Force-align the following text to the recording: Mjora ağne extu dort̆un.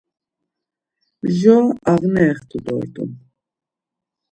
Mjora 1.23 1.71
ağne 1.91 2.21
extu 2.31 2.57
dort̆un. 2.65 3.09